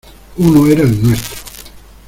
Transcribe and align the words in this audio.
uno 0.37 0.65
era 0.65 0.81
el 0.81 0.99
nuestro. 1.03 1.37